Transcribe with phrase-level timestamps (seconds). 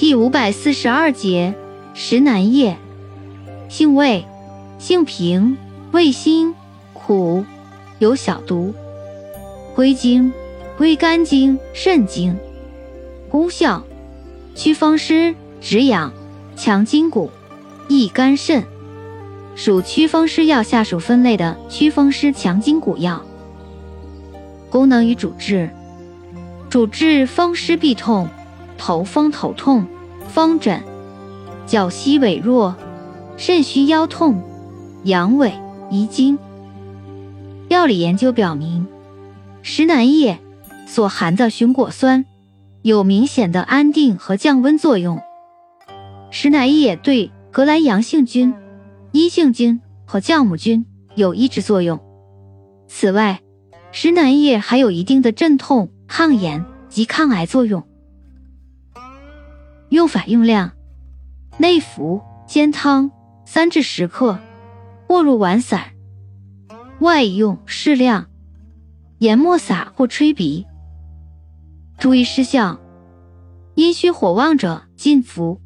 [0.00, 1.54] 第五百四十二节，
[1.92, 2.78] 石南叶，
[3.68, 4.24] 性味，
[4.78, 5.58] 性平，
[5.92, 6.54] 味辛，
[6.94, 7.44] 苦，
[7.98, 8.72] 有小毒，
[9.74, 10.32] 归经，
[10.78, 12.34] 归肝经、肾经。
[13.28, 13.84] 功效，
[14.54, 16.10] 祛风湿、止痒、
[16.56, 17.30] 强筋骨、
[17.86, 18.64] 益肝肾，
[19.54, 23.20] 属祛风湿药下属分类的祛风湿强筋骨药。
[24.70, 25.68] 功能与主治，
[26.70, 28.30] 主治风湿痹痛。
[28.80, 29.86] 头风头痛、
[30.26, 30.82] 风疹、
[31.66, 32.74] 脚膝痿弱、
[33.36, 34.42] 肾虚腰痛、
[35.04, 35.52] 阳痿
[35.90, 36.38] 遗精。
[37.68, 38.86] 药理研究表明，
[39.60, 40.38] 石楠叶
[40.86, 42.24] 所含的熊果酸
[42.80, 45.20] 有明显的安定和降温作用。
[46.30, 48.54] 石楠叶对革兰阳性菌、
[49.12, 52.00] 阴性菌和酵母菌有抑制作用。
[52.88, 53.40] 此外，
[53.92, 57.84] 石楠叶还有一定的镇痛、抗炎及抗癌作用。
[59.90, 60.70] 用法用量：
[61.58, 63.10] 内服煎汤
[63.44, 64.38] 三至十克，
[65.08, 65.80] 或入丸散；
[67.00, 68.28] 外用适量，
[69.18, 70.64] 研末撒或吹鼻。
[71.98, 72.80] 注意事项：
[73.74, 75.60] 阴虚火旺者禁服。